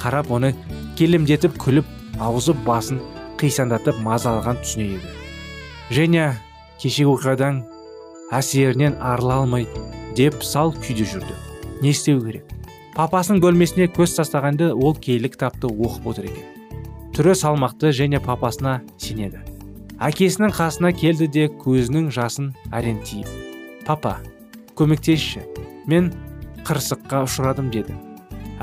қарап 0.00 0.30
оны 0.32 0.54
келімдетіп 0.96 1.58
күліп 1.60 1.88
аузы 2.20 2.54
басын 2.66 3.02
қисаңдатып 3.40 3.98
мазалаған 4.04 4.62
түсіне 4.62 4.88
еді. 4.96 5.12
Женя 5.90 6.26
кешегі 6.80 7.10
оқиғадан 7.12 7.62
әсерінен 8.32 8.96
арыла 9.00 9.42
алмай 9.42 9.66
деп 10.16 10.40
сал 10.46 10.72
күйде 10.72 11.04
жүрді. 11.12 11.36
Не 11.82 11.92
істеу 11.92 12.22
керек? 12.24 12.46
Папасының 12.96 13.42
бөлмесіне 13.42 13.88
көз 13.92 14.16
тастағанда 14.18 14.72
ол 14.72 14.94
киелі 14.94 15.32
кітапты 15.32 15.68
оқып 15.68 16.08
отыр 16.12 16.30
екен. 16.30 16.51
Түрі 17.16 17.34
салмақты 17.36 17.92
және 17.92 18.20
папасына 18.24 18.80
сенеді. 19.00 19.42
Әкесінің 20.02 20.54
қасына 20.56 20.92
келді 20.96 21.28
де 21.28 21.46
көзінің 21.62 22.08
жасын 22.14 22.50
әрең 22.74 23.02
тиіп 23.06 23.28
папа 23.86 24.16
көмектесші 24.78 25.42
мен 25.90 26.10
қырсыққа 26.66 27.24
ұшырадым 27.26 27.70
деді. 27.74 27.94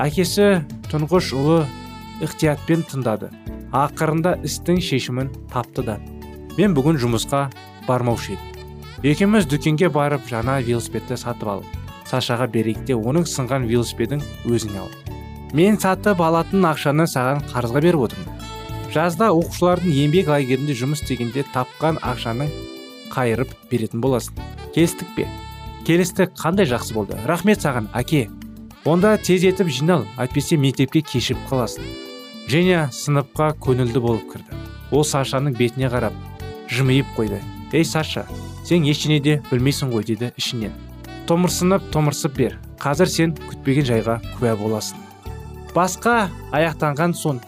Әкесі 0.00 0.64
тұңғыш 0.90 1.32
ұлы 1.36 1.58
ықтиятпен 2.24 2.86
тыңдады. 2.90 3.30
Ақырында 3.70 4.38
істің 4.46 4.80
шешімін 4.82 5.30
тапты 5.52 5.84
да 5.86 6.00
мен 6.56 6.74
бүгін 6.74 6.98
жұмысқа 7.00 7.46
бармаушы 7.86 8.34
едім. 8.34 8.50
Екеуміз 9.06 9.46
дүкенге 9.48 9.88
барып 9.94 10.26
жаңа 10.28 10.58
велосипедті 10.66 11.16
сатып 11.20 11.54
алып 11.54 11.78
сашаға 12.10 12.50
берейік 12.50 12.82
те 12.88 12.96
оның 12.98 13.24
сынған 13.30 13.68
велосипедін 13.70 14.22
өзіңе 14.50 14.82
ал 14.82 14.90
мен 15.56 15.78
сатып 15.80 16.20
алатын 16.26 16.66
ақшаны 16.68 17.06
саған 17.10 17.44
қарызға 17.52 17.82
беріп 17.86 18.04
отырмын 18.08 18.39
жазда 18.90 19.30
оқушылардың 19.30 19.92
еңбек 19.94 20.30
лагерінде 20.30 20.74
жұмыс 20.74 21.04
істегенде 21.04 21.44
тапқан 21.54 22.00
ақшаның 22.02 22.50
қайырып 23.12 23.52
беретін 23.70 24.02
боласың. 24.02 24.38
Келістік 24.74 25.14
пе? 25.14 25.26
Келістік 25.86 26.34
қандай 26.38 26.66
жақсы 26.70 26.94
болды. 26.94 27.18
Рахмет 27.26 27.62
саған 27.62 27.86
әке. 27.94 28.28
Онда 28.84 29.16
тез 29.18 29.44
етіп 29.46 29.70
жинал 29.70 30.06
әйтпесе 30.18 30.58
мектепке 30.58 31.02
кешігіп 31.06 31.42
қаласың. 31.50 31.86
Женя 32.50 32.88
сыныпқа 32.90 33.52
көңілді 33.62 34.02
болып 34.02 34.26
кірді. 34.32 34.58
Ол 34.90 35.04
сашаның 35.06 35.54
бетіне 35.58 35.90
қарап 35.92 36.16
жымиып 36.70 37.06
қойды. 37.16 37.38
Ей 37.72 37.84
саша 37.84 38.24
сен 38.64 38.86
ештеңе 38.88 39.20
де 39.22 39.36
білмейсің 39.50 39.92
ғой 39.94 40.06
деді 40.08 40.32
ішінен. 40.40 40.74
Томырсынып 41.30 41.92
томырсып 41.94 42.34
бер. 42.38 42.58
Қазір 42.82 43.10
сен 43.12 43.36
күтпеген 43.38 43.86
жайға 43.86 44.18
куә 44.38 44.56
боласың. 44.58 44.98
Басқа 45.74 46.30
аяқтанған 46.56 47.14
соң 47.14 47.38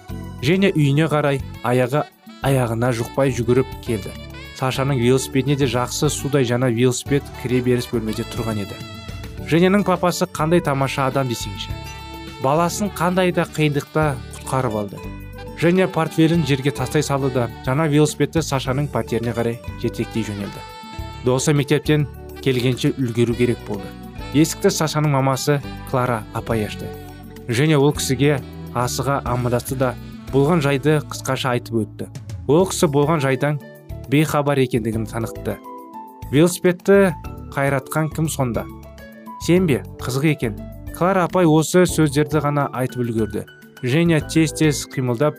женя 0.43 0.73
үйіне 0.75 1.07
қарай 1.07 1.39
аяғы 1.63 2.03
аяғына 2.43 2.91
жұқпай 2.99 3.31
жүгіріп 3.37 3.71
келді. 3.87 4.11
Сашаның 4.59 4.99
велосипедіне 4.99 5.57
де 5.57 5.69
жақсы 5.71 6.11
судай 6.11 6.45
жаңа 6.47 6.69
велосипед 6.75 7.23
кіре 7.43 7.61
беріс 7.63 7.87
бөлмеде 7.93 8.27
тұрған 8.35 8.63
еді. 8.65 8.77
Женяның 9.47 9.87
папасы 9.87 10.27
қандай 10.27 10.63
тамаша 10.63 11.07
адам 11.07 11.31
десеңші. 11.31 11.71
Баласын 12.43 12.91
қандай 12.99 13.33
да 13.35 13.47
қиындықта 13.47 14.13
құтқарып 14.39 14.79
алды. 14.83 14.99
Және 15.63 15.87
портфелін 15.87 16.43
жерге 16.47 16.73
тастай 16.75 17.03
салды 17.07 17.31
да 17.31 17.49
жаңа 17.67 17.87
велосипедті 17.91 18.43
сашаның 18.43 18.91
пәтеріне 18.91 19.35
қарай 19.37 19.61
жетектей 19.83 20.27
жөнелді. 20.27 20.63
Досы 21.25 21.55
мектептен 21.55 22.09
келгенше 22.43 22.95
үлгеру 22.99 23.39
керек 23.39 23.63
болды. 23.69 23.87
Есікті 24.35 24.73
сашаның 24.75 25.15
мамасы 25.15 25.61
клара 25.91 26.25
апай 26.35 26.67
ашты. 26.67 26.89
Және 27.47 27.79
ол 27.79 27.93
кісіге 27.95 28.41
асыға 28.75 29.21
амандасты 29.29 29.77
да 29.79 29.95
болған 30.33 30.63
жайды 30.65 30.99
қысқаша 31.13 31.53
айтып 31.57 31.83
өтті. 31.83 32.09
Ол 32.49 32.65
кісі 32.71 32.89
болған 32.93 33.21
жайдан 33.21 33.61
бейхабар 34.11 34.59
екендігін 34.63 35.05
танытты. 35.07 35.59
Велосипедті 36.33 37.13
қайратқан 37.53 38.09
кім 38.17 38.29
сонда? 38.33 38.65
Сен 39.45 39.67
бе 39.67 39.83
қызық 40.01 40.27
екен. 40.33 40.57
Клара 40.97 41.27
апай 41.29 41.47
осы 41.49 41.85
сөздерді 41.89 42.41
ғана 42.45 42.69
айтып 42.73 43.05
үлгерді. 43.05 43.45
Женя 43.83 44.21
тез 44.21 44.55
тез 44.57 44.85
қимылдап 44.93 45.37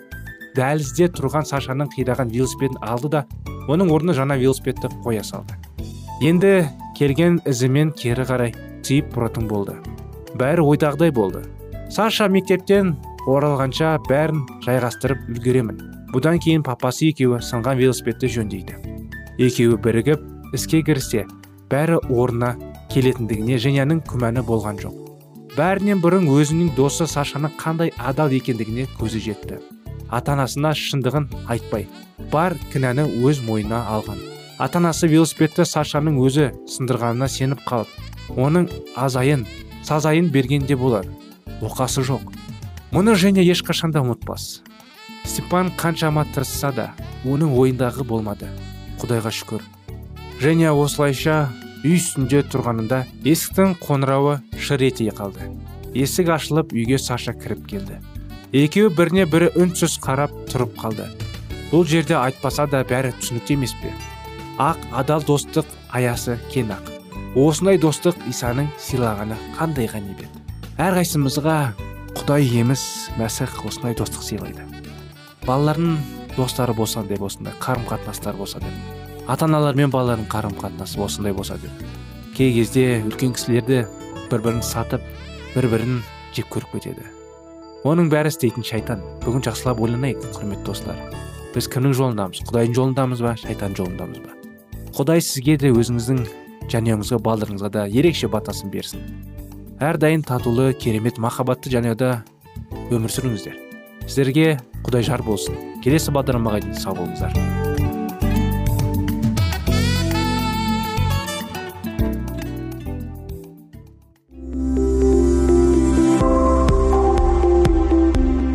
дәлізде 0.57 1.09
тұрған 1.15 1.47
сашаның 1.49 1.89
қираған 1.95 2.29
велосипедін 2.33 2.81
алды 2.81 3.09
да 3.09 3.25
оның 3.71 3.93
орнына 3.95 4.13
жаңа 4.17 4.37
велосипедті 4.37 4.91
қоя 5.05 5.23
салды. 5.23 5.57
Енді 6.21 6.67
келген 6.97 7.39
ізімен 7.49 7.93
кері 7.97 8.27
қарай 8.27 8.53
тиіп 8.85 9.13
бұратын 9.15 9.47
болды. 9.49 9.77
Бәрі 10.37 10.65
ойдағыдай 10.67 11.11
болды. 11.15 11.41
Саша 11.89 12.27
мектептен 12.27 12.95
оралғанша 13.29 13.97
бәрін 14.09 14.43
жайғастырып 14.65 15.29
үлгеремін. 15.31 15.79
Бұдан 16.13 16.39
кейін 16.43 16.63
папасы 16.65 17.09
екеуі 17.11 17.39
сынған 17.41 17.79
велосипедті 17.79 18.29
жөндейді. 18.35 18.75
Екеуі 19.41 19.79
бірігіп 19.81 20.53
іске 20.53 20.83
кіріссе 20.85 21.23
бәрі 21.71 22.01
орнына 22.11 22.53
келетіндігіне 22.93 23.57
женяның 23.63 24.03
күмәні 24.09 24.43
болған 24.45 24.81
жоқ. 24.83 24.99
Бәрінен 25.57 26.01
бұрын 26.03 26.27
өзінің 26.33 26.73
досы 26.77 27.07
сашаның 27.09 27.55
қандай 27.61 27.93
адал 27.97 28.33
екендігіне 28.33 28.87
көзі 28.99 29.21
жетті. 29.27 29.59
Ата 30.09 30.35
анасына 30.35 30.73
шындығын 30.77 31.29
айтпай 31.49 31.87
бар 32.33 32.57
кінәні 32.73 33.07
өз 33.25 33.41
мойнына 33.47 33.83
алған. 33.95 34.19
Ата 34.61 34.81
анасы 34.81 35.09
велосипедті 35.09 35.65
сашаның 35.65 36.19
өзі 36.21 36.51
сындырғанына 36.69 37.29
сеніп 37.29 37.61
қалып 37.69 38.37
оның 38.37 38.69
азайын 38.97 39.45
сазайын 39.85 40.29
бергенде 40.33 40.75
болар. 40.75 41.05
Оқасы 41.61 42.01
жоқ. 42.05 42.32
Мұны 42.93 43.15
және 43.17 43.41
ешқашан 43.49 43.89
да 43.89 44.03
ұмытпас. 44.03 44.61
Степан 45.25 45.71
қаншама 45.73 46.27
тырысса 46.29 46.69
да 46.71 46.91
оның 47.25 47.55
ойындағы 47.57 48.03
болмады. 48.05 48.51
Құдайға 49.01 49.31
шүкір. 49.33 49.63
Және 50.43 50.69
осылайша 50.69 51.47
үй 51.81 51.95
үстінде 51.97 52.43
тұрғанында 52.53 52.99
есіктің 53.25 53.79
қоңырауы 53.81 54.35
шыр 54.61 54.83
ете 54.85 55.07
қалды. 55.09 55.47
Есік 55.97 56.29
ашылып 56.35 56.75
үйге 56.77 56.99
саша 57.01 57.33
кіріп 57.33 57.65
келді. 57.71 57.97
Екеуі 58.53 58.93
біріне 58.93 59.25
бірі 59.25 59.49
үнсіз 59.57 59.97
қарап 60.03 60.35
тұрып 60.51 60.75
қалды. 60.77 61.07
Бұл 61.71 61.87
жерде 61.89 62.19
айтпаса 62.19 62.67
да 62.69 62.83
бәрі 62.85 63.15
түсінікті 63.17 63.57
емес 63.57 63.73
пе? 63.81 63.89
Ақ 64.61 64.77
адал 64.93 65.25
достық 65.25 65.65
аясы 65.89 66.37
кен 66.53 66.69
ақ. 66.77 66.93
Осындай 67.33 67.81
достық 67.81 68.21
исаның 68.29 68.69
сыйлағаны 68.77 69.39
қандай 69.57 69.89
ғанибет? 69.89 70.29
Әрқайсымызға 70.77 71.57
құдай 72.17 72.47
еміз 72.61 72.83
мәсіх 73.19 73.59
осындай 73.67 73.97
достық 73.97 74.23
сыйлайды. 74.25 74.65
Балалардың 75.47 75.97
достары 76.37 76.73
болса 76.77 77.03
деп 77.07 77.25
осындай 77.25 77.53
қарым 77.59 77.87
қатынастар 77.89 78.37
болса 78.37 78.59
деп 78.63 79.27
ата 79.27 79.45
аналар 79.45 79.75
мен 79.75 79.91
балалардың 79.91 80.29
қарым 80.31 80.55
қатынасы 80.59 81.01
осындай 81.03 81.33
болса 81.33 81.57
деп 81.61 81.83
кей 82.37 82.53
кезде 82.53 83.03
үлкен 83.05 83.35
кісілерді 83.35 83.83
бір 84.31 84.41
бірін 84.45 84.63
сатып 84.65 85.03
бір 85.55 85.67
бірін 85.69 85.99
жек 86.33 86.47
көріп 86.49 86.77
кетеді. 86.77 87.05
Оның 87.85 88.07
бәрі 88.09 88.31
істейтін 88.31 88.65
шайтан. 88.65 89.03
Бүгін 89.25 89.43
жақсылап 89.45 89.81
ойланайық 89.83 90.23
құрметті 90.33 90.65
достар. 90.65 90.97
Біз 91.53 91.67
кімнің 91.69 91.93
жолындамыз? 91.99 92.39
Құдайдың 92.47 92.77
жолындамыз 92.77 93.21
ба 93.21 93.35
шайтан 93.37 93.75
жолындамыз 93.77 94.23
ба? 94.23 94.33
Құдай 94.95 95.21
сізге 95.21 95.57
де 95.61 95.69
өзіңіздің 95.75 96.23
жанұяңызға 96.73 97.19
балдарыңызға 97.27 97.69
да 97.75 97.85
ерекше 97.91 98.31
батасын 98.31 98.71
берсін. 98.73 99.03
Әрдайым 99.81 100.21
татулы 100.25 100.73
керемет 100.77 101.17
махаббатты 101.17 101.71
жанұяда 101.73 102.21
өмір 102.93 103.11
сүріңіздер. 103.13 103.57
Сіздерге 104.05 104.59
құдай 104.85 105.05
жар 105.07 105.23
болсын. 105.25 105.55
Келесі 105.83 106.13
бағдарламаға 106.13 106.61
дейін 106.63 106.77
сау 106.77 106.93
болыңыздар. 106.97 107.33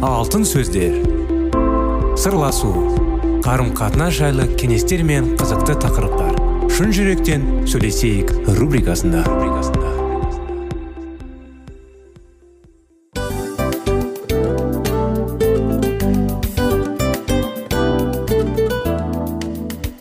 Алтын 0.04 0.44
сөздер. 0.46 1.00
Сырласу. 2.18 2.70
Қарым 3.42 3.72
қатынас 3.78 4.18
жайлы 4.18 4.48
кеңестер 4.60 5.02
мен 5.06 5.32
қызықты 5.40 5.78
тақырыптар. 5.82 6.36
Шын 6.68 6.92
жүректен 6.92 7.46
сөйлесейік 7.70 8.34
рубрикасында. 8.58 9.24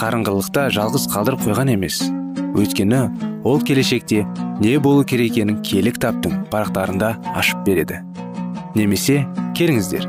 қарыңғылықта 0.00 0.70
жалғыз 0.72 1.04
қалдырып 1.12 1.42
қойған 1.44 1.74
емес. 1.74 2.00
Өйткені 2.56 3.00
ол 3.44 3.60
келешекте 3.60 4.22
не 4.60 4.78
болу 4.80 5.04
керек 5.04 5.34
екенін 5.34 5.58
киелі 5.60 5.92
кітаптың 5.92 6.46
парақтарында 6.52 7.10
ашып 7.36 7.60
береді. 7.66 8.00
Немесе 8.74 9.26
келіңіздер 9.58 10.06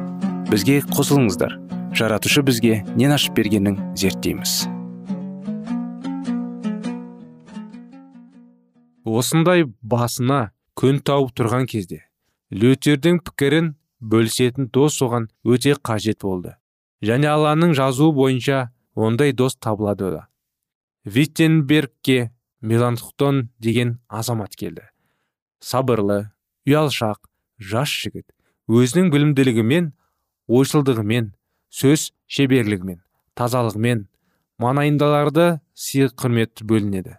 бізге 0.48 0.80
қосылыңыздар. 0.94 1.58
Жаратушы 1.92 2.44
бізге 2.48 2.86
нен 2.96 3.12
ашып 3.12 3.36
бергенін 3.36 3.76
зерттейміз. 4.00 4.64
Осындай 9.04 9.66
басына 9.82 10.54
күн 10.80 11.02
тауып 11.04 11.36
тұрған 11.36 11.68
кезде 11.68 12.06
лютердің 12.52 13.20
пікірін 13.28 13.74
бөлісетін 14.00 14.70
дос 14.72 15.02
оған 15.04 15.28
өте 15.44 15.76
қажет 15.80 16.22
болды. 16.24 16.56
Және 17.02 17.28
алланың 17.32 17.74
жазуы 17.78 18.12
бойынша 18.16 18.70
ондай 18.96 19.32
дос 19.34 19.56
табылады 19.56 20.12
да. 20.12 20.28
Виттенбергке 21.06 22.32
меланхтон 22.62 23.50
деген 23.60 24.00
азамат 24.08 24.56
келді. 24.56 24.88
Сабырлы 25.60 26.32
ұялшақ 26.68 27.26
жас 27.58 27.90
жігіт. 27.90 28.28
Өзінің 28.70 29.10
білімділігімен 29.14 29.92
ойшылдығымен 30.48 31.32
сөз 31.74 32.12
шеберлігімен 32.28 33.02
тазалығымен 33.38 34.06
манайындаларды 34.62 35.62
сый 35.74 36.10
құрмет 36.12 36.62
бөлінеді. 36.68 37.18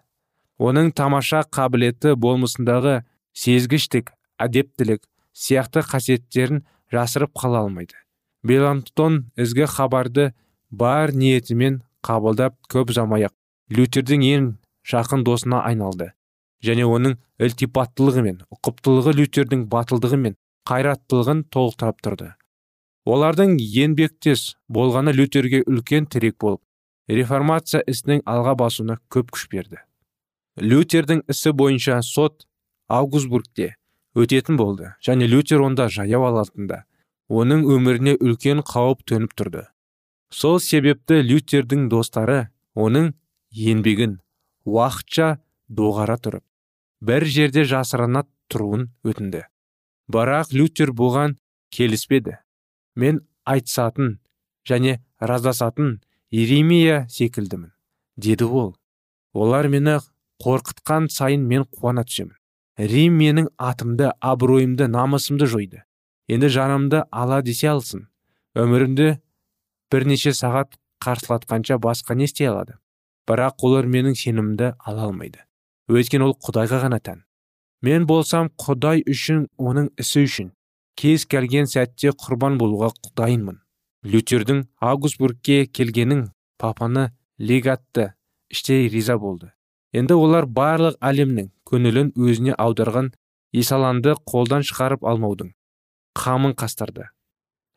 Оның 0.62 0.92
тамаша 0.94 1.42
қабілеті 1.50 2.14
болмысындағы 2.20 3.02
сезгіштік 3.34 4.12
әдептілік 4.38 5.02
сияқты 5.32 5.82
қасиеттерін 5.88 6.62
жасырып 6.92 7.32
қала 7.34 7.64
алмайды. 7.64 7.96
Белантон 8.44 9.32
ізгі 9.36 9.66
хабарды 9.70 10.32
бар 10.72 11.12
ниетімен 11.12 11.82
қабылдап 12.02 12.56
көп 12.72 12.92
замай 12.96 13.28
лютердің 13.70 14.24
ең 14.26 14.48
жақын 14.88 15.22
досына 15.24 15.62
айналды. 15.68 16.12
Және 16.62 16.84
оның 16.86 17.16
ілтипаттылығы 17.42 18.22
мен 18.26 18.42
ұқыптылығы 18.54 19.14
лютердің 19.18 19.66
батылдығы 19.70 20.18
мен 20.24 20.36
қайраттылығын 20.68 21.44
толықтырып 21.54 22.02
тұрды. 22.06 22.28
Олардың 23.04 23.56
еңбектес 23.58 24.56
болғаны 24.68 25.14
лютерге 25.14 25.62
үлкен 25.66 26.06
тірек 26.06 26.36
болып 26.40 26.62
реформация 27.08 27.82
ісінің 27.90 28.22
алға 28.30 28.54
басуына 28.60 28.98
көп 29.10 29.32
күш 29.34 29.48
берді. 29.50 29.80
Лютердің 30.60 31.24
ісі 31.32 31.52
бойынша 31.56 31.98
сот 32.06 32.46
аугусбургте 32.88 33.74
өтетін 34.14 34.58
болды 34.60 34.92
және 35.02 35.26
лютер 35.26 35.64
онда 35.66 35.88
жаяу 35.90 36.28
алатында 36.28 36.84
оның 37.28 37.64
өміріне 37.74 38.14
үлкен 38.20 38.62
қауіп 38.62 39.02
төніп 39.08 39.34
тұрды. 39.34 39.66
Сол 40.32 40.60
себепті 40.60 41.20
лютердің 41.22 41.88
достары 41.92 42.46
оның 42.74 43.12
еңбегін 43.52 44.16
уақытша 44.64 45.36
доғара 45.68 46.16
тұрып 46.16 46.44
бір 47.02 47.26
жерде 47.26 47.64
жасырына 47.66 48.24
тұруын 48.52 48.88
өтінді. 49.04 49.44
Бірақ 50.12 50.52
лютер 50.54 50.92
бұған 50.96 51.36
келіспеді. 51.74 52.38
Мен 52.96 53.22
айтысатын 53.48 54.18
және 54.68 55.00
раздасатын 55.20 56.00
иеремия 56.30 57.06
секілдімін 57.10 57.72
деді 58.16 58.44
ол. 58.44 58.76
Олар 59.32 59.68
мені 59.68 59.98
қорқытқан 60.42 61.08
сайын 61.08 61.46
мен 61.48 61.64
қуана 61.64 62.04
түсемін. 62.06 62.36
Рим 62.78 63.18
менің 63.18 63.48
атымды 63.58 64.12
абыройымды 64.20 64.88
намысымды 64.88 65.46
жойды. 65.46 65.82
Енді 66.28 66.48
жанымды 66.48 67.04
ала 67.10 67.42
десе 67.42 67.68
алсын. 67.72 68.08
Өмірімді 68.54 69.18
бірнеше 69.92 70.32
сағат 70.32 70.78
қарсылатқанша 71.04 71.76
басқа 71.82 72.16
не 72.16 72.24
істей 72.24 72.48
алады? 72.48 72.78
Бірақ 73.28 73.62
олар 73.66 73.86
менің 73.86 74.16
сенімімді 74.18 74.72
ала 74.78 75.06
алмайды. 75.08 75.44
Өйткені 75.92 76.30
ол 76.30 76.34
құдайға 76.40 76.80
ғана 76.86 76.98
тән. 77.04 77.22
Мен 77.82 78.06
болсам 78.06 78.50
құдай 78.62 79.02
үшін 79.06 79.46
оның 79.58 79.90
ісі 80.00 80.24
үшін 80.26 80.52
кез 80.98 81.26
келген 81.26 81.68
сәтте 81.70 82.12
құрбан 82.14 82.58
болуға 82.60 82.92
дайынмын 83.18 83.60
лютердің 84.04 84.66
аугусбургке 84.80 85.66
келгенін 85.66 86.30
папаны 86.58 87.10
легатты 87.38 88.12
іштей 88.50 88.88
риза 88.88 89.18
болды. 89.18 89.52
Енді 89.92 90.14
олар 90.14 90.46
барлық 90.46 90.96
әлемнің 91.04 91.50
көңілін 91.68 92.12
өзіне 92.16 92.54
аударған 92.58 93.12
исаланды 93.52 94.14
қолдан 94.28 94.64
шығарып 94.64 95.04
алмаудың 95.04 95.52
қамын 96.18 96.54
қастырды 96.56 97.10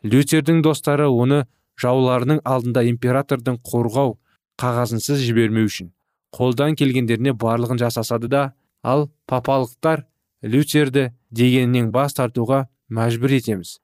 лютердің 0.03 0.61
достары 0.63 1.07
оны 1.09 1.45
жауларының 1.81 2.41
алдында 2.45 2.83
императордың 2.91 3.59
қорғау 3.71 4.17
қағазынсыз 4.61 5.23
жібермеу 5.27 5.69
үшін 5.69 5.91
қолдан 6.35 6.75
келгендеріне 6.79 7.33
барлығын 7.45 7.81
жасасады 7.81 8.29
да 8.31 8.43
ал 8.83 9.09
папалықтар 9.27 10.05
лютерді 10.43 11.09
дегеннен 11.31 11.91
бас 11.91 12.15
тартуға 12.17 12.65
мәжбүр 12.99 13.37
етеміз 13.39 13.79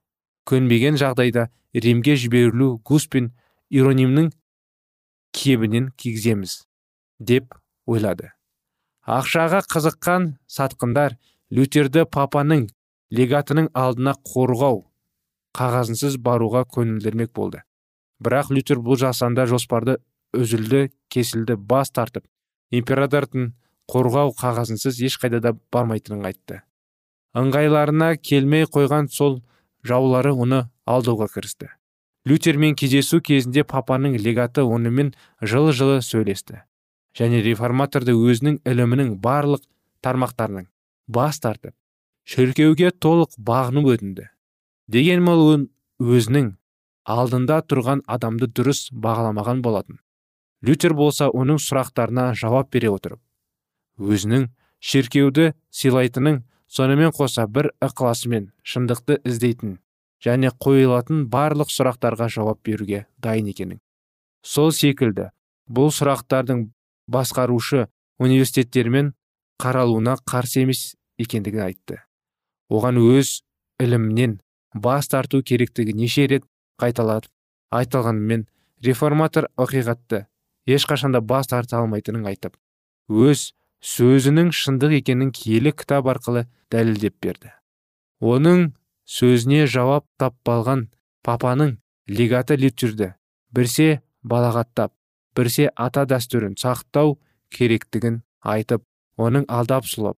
көнбеген 0.47 0.99
жағдайда 0.99 1.47
римге 1.73 2.15
жіберілу 2.19 2.81
гус 2.85 3.07
пен 3.07 3.31
иронимнің 3.71 4.31
кебінен 5.31 5.89
кигіземіз 5.95 6.61
деп 7.19 7.55
ойлады. 7.87 8.31
Ақшаға 9.07 9.61
қызыққан 9.71 10.27
сатқындар 10.51 11.15
лютерді 11.51 12.05
папаның 12.05 12.67
легатының 13.11 13.71
алдына 13.73 14.13
қорғау 14.27 14.83
қағазынсыз 15.57 16.17
баруға 16.21 16.65
көңілдермек 16.75 17.31
болды. 17.33 17.63
Бірақ 18.21 18.51
лютер 18.53 18.79
бұл 18.79 18.99
жасанды 19.01 19.45
жоспарды 19.49 19.97
үзілді 20.37 20.89
кесілді 21.11 21.57
бас 21.57 21.91
тартып 21.91 22.25
императордың 22.71 23.51
қорғау 23.91 24.31
қағазынсыз 24.39 25.01
ешқайда 25.07 25.41
да 25.43 25.53
бармайтынын 25.73 26.25
айтты. 26.29 26.61
Ыңғайларына 27.35 28.15
келмей 28.21 28.65
қойған 28.67 29.09
сол 29.11 29.41
жаулары 29.83 30.31
оны 30.31 30.63
алдауға 30.85 31.27
кірісті. 31.33 31.69
Лютермен 32.27 32.75
кездесу 32.77 33.19
кезінде 33.21 33.63
папаның 33.65 34.15
легаты 34.21 34.63
онымен 34.63 35.13
жылы 35.41 35.73
жылы 35.73 36.01
сөйлесті. 36.05 36.61
Және 37.17 37.41
реформаторды 37.43 38.13
өзінің 38.15 38.61
ілімінің 38.63 39.15
барлық 39.23 39.65
тармақтарының 40.05 40.69
бас 41.07 41.41
тартып 41.43 41.73
шіркеуге 42.23 42.91
толық 42.91 43.35
бағынып 43.41 43.89
өтінді. 43.95 44.27
Дегенмен 44.87 45.67
өзінің 45.99 46.53
алдында 47.05 47.61
тұрған 47.65 48.05
адамды 48.07 48.47
дұрыс 48.47 48.89
бағаламаған 48.93 49.61
болатын. 49.61 49.99
Лютер 50.61 50.93
болса 50.93 51.29
оның 51.29 51.57
сұрақтарына 51.57 52.31
жауап 52.37 52.69
бере 52.71 52.91
отырып 52.93 53.21
өзінің 54.01 54.47
шіркеуді 54.81 55.51
сыйлайтынын 55.69 56.41
сонымен 56.71 57.13
қоса 57.15 57.45
бір 57.47 57.71
ықыласымен 57.83 58.49
шындықты 58.63 59.19
іздейтін 59.27 59.77
және 60.23 60.51
қойылатын 60.63 61.25
барлық 61.33 61.71
сұрақтарға 61.73 62.29
жауап 62.31 62.61
беруге 62.65 63.05
дайын 63.21 63.51
екенін. 63.51 63.79
Сол 64.41 64.71
секілді 64.71 65.29
бұл 65.69 65.91
сұрақтардың 65.93 66.69
басқарушы 67.11 67.87
университеттермен 68.19 69.13
қаралуына 69.61 70.17
қарсы 70.25 70.63
емес 70.65 70.95
екендігін 71.21 71.67
айтты. 71.67 72.01
Оған 72.69 72.97
өз 73.01 73.41
ілімінен 73.81 74.39
бас 74.73 75.09
тарту 75.11 75.43
керектігі 75.43 75.93
неше 75.93 76.27
рет 76.27 76.45
қайталатып 76.81 77.31
айтылғанымен 77.77 78.45
реформатор 78.85 79.47
ақиқатты 79.57 80.25
ешқашанда 80.67 81.21
бас 81.21 81.47
тарта 81.51 81.79
алмайтынын 81.79 82.27
айтып 82.31 82.57
өз 83.09 83.51
сөзінің 83.81 84.51
шындық 84.55 84.97
екенін 84.99 85.31
киелі 85.35 85.73
кітап 85.73 86.09
арқылы 86.11 86.45
дәлелдеп 86.71 87.15
берді. 87.23 87.53
Оның 88.21 88.71
сөзіне 89.09 89.65
жауап 89.67 90.05
таппалған 90.21 90.87
папаның 91.25 91.77
легаты 92.07 92.57
лютерді 92.61 93.13
бірсе 93.51 94.01
балағаттап 94.23 94.93
бірсе 95.37 95.69
ата 95.75 96.05
дәстүрін 96.09 96.55
сақтау 96.61 97.17
керектігін 97.55 98.21
айтып 98.53 98.85
оның 99.17 99.47
алдап 99.49 99.89
сұлап 99.89 100.17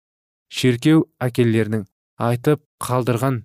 шеркеу 0.52 1.06
әкелерінің 1.26 1.86
айтып 2.28 2.62
қалдырған 2.82 3.42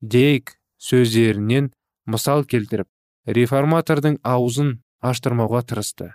дейк 0.00 0.56
сөздерінен 0.88 1.70
мысал 2.06 2.44
келтіріп 2.44 2.88
реформатордың 3.26 4.20
аузын 4.22 4.76
аштырмауға 5.02 5.62
тырысты. 5.70 6.12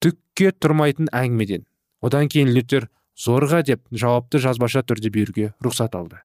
Түкке 0.00 0.52
тұрмайтын 0.52 1.10
әңгімеден. 1.12 1.66
Одан 2.00 2.28
кейін 2.32 2.52
лютер 2.54 2.88
зорға 3.18 3.62
деп 3.66 3.82
жауапты 3.90 4.40
жазбаша 4.42 4.84
түрде 4.86 5.10
беруге 5.10 5.52
рұқсат 5.64 5.96
алды. 5.98 6.22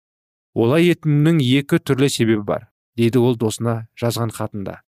Олай 0.54 0.92
етуінің 0.94 1.42
екі 1.42 1.80
түрлі 1.82 2.10
себебі 2.14 2.46
бар 2.46 2.70
дейді 2.98 3.20
ол 3.20 3.36
досына 3.36 3.88
жазған 4.00 4.32
хатында. 4.36 4.82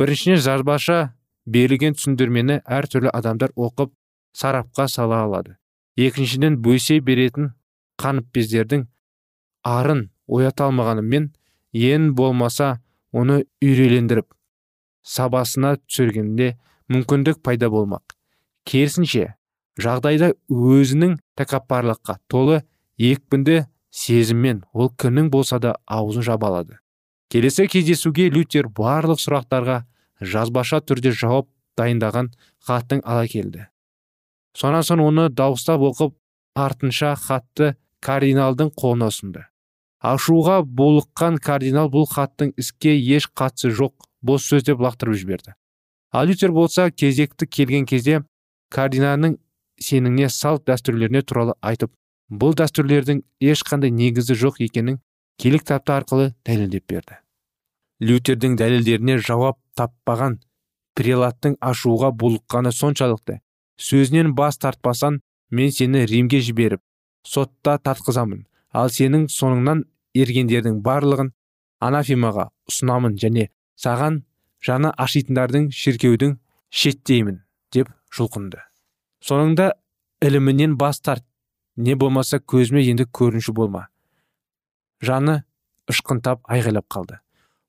Біріншіден 0.00 0.40
жазбаша 0.40 0.98
берілген 1.46 1.96
түсіндірмені 1.96 2.62
әртүрлі 2.64 3.12
адамдар 3.12 3.52
оқып 3.56 3.92
сарапқа 4.36 4.88
сала 4.88 5.22
алады. 5.24 5.56
Екіншіден 5.96 6.58
бөсе 6.64 6.98
беретін 7.00 7.52
қаныпезердің 8.00 8.86
арын 9.64 10.08
оята 10.26 10.66
алмағанымен 10.68 11.30
ең 11.72 12.10
болмаса 12.16 12.80
оны 13.16 13.42
үйрелендіріп 13.64 14.28
сабасына 15.06 15.76
түсіргенде 15.82 16.54
мүмкіндік 16.92 17.42
пайда 17.42 17.70
болмақ. 17.72 18.16
Керісінше 18.66 19.34
жағдайда 19.80 20.32
өзінің 20.50 21.18
тәкаппарлыққа 21.38 22.18
толы 22.32 22.62
екпінді 22.98 23.64
сезіммен 23.90 24.64
ол 24.72 24.90
кімнің 24.90 25.30
болса 25.30 25.60
да 25.62 25.76
аузын 25.86 26.26
жаба 26.26 26.50
алады 26.50 26.80
келесі 27.32 27.66
кездесуге 27.70 28.28
лютер 28.30 28.68
барлық 28.72 29.20
сұрақтарға 29.20 29.80
жазбаша 30.20 30.80
түрде 30.86 31.12
жауап 31.12 31.48
дайындаған 31.76 32.30
хаттың 32.66 33.02
ала 33.04 33.26
келді. 33.28 33.66
Сонан 34.56 34.86
соң 34.86 35.02
оны 35.04 35.26
дауыстап 35.28 35.82
оқып 35.90 36.14
артынша 36.56 37.14
хатты 37.20 37.74
кардиналдың 38.00 38.70
қолына 38.78 39.10
ұсынды. 39.12 39.44
Ашуға 40.10 40.60
булыққан 40.78 41.40
кардинал 41.42 41.90
бұл 41.92 42.06
хаттың 42.10 42.52
іске 42.62 42.94
еш 43.16 43.28
қатысы 43.38 43.72
жоқ 43.80 44.08
бос 44.22 44.46
сөз 44.50 44.66
деп 44.68 44.80
лақтырып 44.84 45.18
жіберді. 45.18 45.54
Ал 46.12 46.26
лютер 46.28 46.52
болса 46.52 46.90
кезекті 46.90 47.46
келген 47.46 47.86
кезде 47.86 48.22
кардиналның 48.70 49.36
сеніңне 49.82 50.30
салт 50.30 50.66
дәстүрлеріне 50.70 51.22
туралы 51.22 51.58
айтып 51.60 51.92
бұл 52.30 52.56
дәстүрлердің 52.58 53.22
ешқандай 53.52 53.90
негізі 53.90 54.38
жоқ 54.46 54.62
екенін 54.70 55.00
киелі 55.38 55.62
кітапты 55.62 55.96
арқылы 55.98 56.32
дәлелдеп 56.46 56.86
берді 56.88 57.20
лютердің 58.00 58.56
дәлелдеріне 58.60 59.16
жауап 59.24 59.58
таппаған 59.76 60.38
прелаттың 60.96 61.56
ашуға 61.60 62.10
булыққаны 62.12 62.72
соншалықты. 62.72 63.40
Сөзінен 63.76 64.34
бас 64.36 64.58
тартпасан 64.58 65.20
мен 65.50 65.72
сені 65.72 66.04
римге 66.08 66.40
жіберіп 66.40 66.80
сотта 67.24 67.76
тартқызамын. 67.78 68.46
Ал 68.72 68.88
сенің 68.92 69.26
соңыңнан 69.32 69.84
ергендердің 70.22 70.80
барлығын 70.84 71.32
анафимаға 71.86 72.48
ұсынамын 72.70 73.16
және 73.20 73.48
саған 73.80 74.22
жаны 74.64 74.92
ашитындардың 75.04 75.68
шіркеудің 75.74 76.36
шеттеймін 76.70 77.42
деп 77.74 77.90
жұлқынды. 78.16 78.62
Соңында 79.20 79.72
ілімінен 80.24 80.76
бас 80.80 81.00
тарт 81.00 81.24
не 81.76 81.94
болмаса 81.94 82.40
көзіме 82.40 82.84
енді 82.90 83.06
көрінуші 83.12 83.52
болма. 83.52 83.86
Жаны 85.02 85.42
ышқынтап 85.90 86.42
айғайлап 86.48 86.88
қалды. 86.88 87.20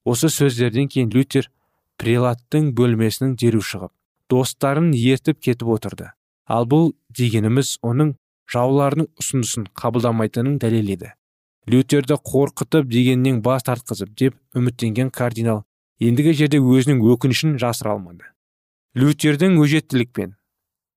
Осы 0.08 0.30
сөздерден 0.32 0.88
кейін 0.88 1.12
лютер 1.12 1.52
прелаттың 2.00 2.72
бөлмесінің 2.78 3.36
дереу 3.42 3.62
шығып 3.62 3.92
достарын 4.32 4.94
ертіп 4.96 5.42
кетіп 5.44 5.68
отырды. 5.76 6.12
Ал 6.48 6.68
бұл 6.70 6.94
дегеніміз 7.12 7.78
оның 7.84 8.16
жауларының 8.48 9.10
ұсынысын 9.20 9.68
қабылдамайтынын 9.76 10.60
дәлел 10.64 10.94
еді 10.96 11.12
лютерді 11.68 12.16
қорқытып 12.16 12.88
дегеннен 12.88 13.42
бас 13.44 13.66
тартқызып 13.68 14.14
деп 14.16 14.36
үміттенген 14.56 15.12
кардинал 15.12 15.64
ендігі 16.00 16.34
жерде 16.34 16.60
өзінің 16.62 17.02
өкінішін 17.14 17.58
жасыра 17.62 17.96
алмады. 17.96 18.24
Лютердің 18.96 19.58
өжеттілікпен 19.62 20.36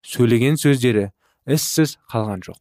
сөйлеген 0.07 0.61
сөздері 0.61 1.11
іссіз 1.51 1.97
қалған 2.13 2.45
жоқ. 2.47 2.61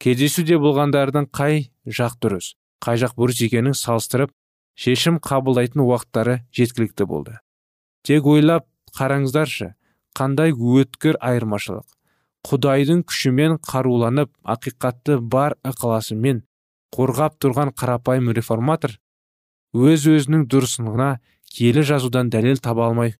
Кездесуде 0.00 0.58
болғандардың 0.60 1.30
қай 1.32 1.70
жақ 1.86 2.18
дұрыс 2.20 2.54
қай 2.84 3.00
жақ 3.00 3.16
бұрыс 3.16 3.40
екенін 3.44 3.76
салыстырып 3.76 4.32
шешім 4.80 5.18
қабылдайтын 5.24 5.82
уақыттары 5.84 6.40
жеткілікті 6.56 7.06
болды. 7.08 7.38
Тек 8.04 8.26
ойлап 8.26 8.66
қараңыздаршы 8.96 9.74
қандай 10.16 10.52
өткір 10.52 11.18
айырмашылық. 11.20 11.84
Құдайдың 12.48 13.02
күшімен 13.04 13.58
қаруланып 13.60 14.32
ақиқатты 14.48 15.18
бар 15.20 15.58
ықыласымен 15.60 16.40
қорғап 16.94 17.38
тұрған 17.42 17.72
қарапайым 17.78 18.32
реформатор 18.36 18.96
өз 19.74 20.06
өзінің 20.10 20.46
дұрысына 20.50 21.10
киелі 21.50 21.84
жазудан 21.86 22.30
дәлел 22.30 22.58
таба 22.62 22.88
алмай 22.88 23.14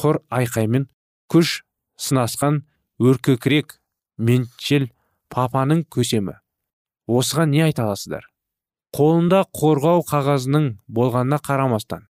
құр 0.00 0.20
айқаймен 0.28 0.88
күш 1.32 1.62
сынасқан 2.00 2.62
өркөкірек 3.00 3.78
меншел 4.18 4.88
папаның 5.32 5.84
көсемі. 5.90 6.38
Осыған 7.08 7.50
не 7.52 7.62
айта 7.64 7.84
аласыздар? 7.84 8.26
Қолында 8.94 9.44
қорғау 9.52 10.04
қағазының 10.08 10.68
болғанына 10.86 11.40
қарамастан 11.42 12.06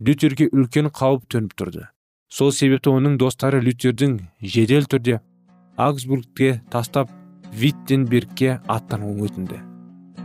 лютерге 0.00 0.48
үлкен 0.52 0.90
қауіп 0.92 1.24
төніп 1.32 1.54
тұрды. 1.56 1.86
Сол 2.28 2.52
себепті 2.52 2.92
оның 2.92 3.16
достары 3.22 3.62
лютердің 3.64 4.18
жедел 4.42 4.90
түрде 4.90 5.20
аугсбургке 5.76 6.60
тастап 6.70 7.10
виттенбергке 7.52 8.60
аттануын 8.68 9.24
өтінді. 9.28 9.75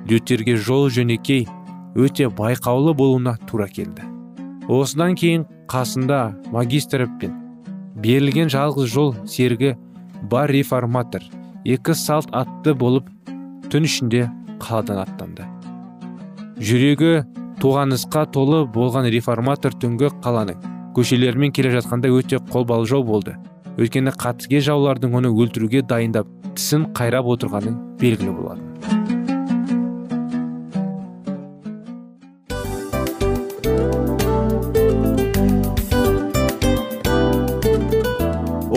Лютерге 0.10 0.56
жол 0.58 0.90
жөнекей 0.90 1.46
өте 1.96 2.30
байқаулы 2.30 2.94
болуына 2.94 3.38
тура 3.50 3.68
келді. 3.68 4.08
Осыдан 4.72 5.16
кейін 5.20 5.46
қасында 5.72 6.22
магистрпен 6.54 7.34
берілген 8.02 8.50
жалғыз 8.52 8.90
жол 8.92 9.14
серігі 9.28 9.76
бар 10.32 10.52
реформатор 10.52 11.24
екі 11.66 11.96
салт 11.98 12.32
атты 12.32 12.74
болып 12.74 13.10
түн 13.72 13.88
ішінде 13.90 14.28
қаладан 14.62 15.04
аттанды. 15.04 15.46
Жүрегі 16.62 17.26
тоғанысқа 17.62 18.26
толы 18.34 18.64
болған 18.66 19.10
реформатор 19.14 19.74
түнгі 19.74 20.12
қаланың 20.24 20.62
көшелерімен 20.96 21.54
келе 21.56 21.74
жатқанда 21.78 22.12
өте 22.14 22.42
қолбалжау 22.52 23.04
болды. 23.08 23.38
Өйткені 23.80 24.14
қатыге 24.18 24.60
жаулардың 24.66 25.16
оны 25.22 25.32
өлтіруге 25.32 25.86
дайындап 25.88 26.28
тісін 26.56 26.90
қайрап 26.98 27.30
отырғаны 27.36 27.78
белгілі 28.02 28.36
болатын. 28.36 29.01